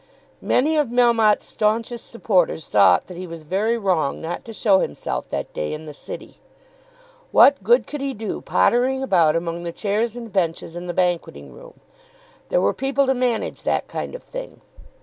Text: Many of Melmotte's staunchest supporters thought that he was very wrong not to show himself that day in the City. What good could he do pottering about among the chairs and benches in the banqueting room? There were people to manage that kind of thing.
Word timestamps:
Many 0.41 0.77
of 0.77 0.87
Melmotte's 0.87 1.45
staunchest 1.45 2.09
supporters 2.09 2.67
thought 2.67 3.05
that 3.05 3.17
he 3.17 3.27
was 3.27 3.43
very 3.43 3.77
wrong 3.77 4.19
not 4.19 4.43
to 4.45 4.51
show 4.51 4.79
himself 4.79 5.29
that 5.29 5.53
day 5.53 5.75
in 5.75 5.85
the 5.85 5.93
City. 5.93 6.39
What 7.31 7.61
good 7.61 7.85
could 7.85 8.01
he 8.01 8.15
do 8.15 8.41
pottering 8.41 9.03
about 9.03 9.35
among 9.35 9.61
the 9.61 9.71
chairs 9.71 10.15
and 10.17 10.33
benches 10.33 10.75
in 10.75 10.87
the 10.87 10.95
banqueting 10.95 11.53
room? 11.53 11.79
There 12.49 12.61
were 12.61 12.73
people 12.73 13.05
to 13.05 13.13
manage 13.13 13.61
that 13.61 13.87
kind 13.87 14.15
of 14.15 14.23
thing. 14.23 14.61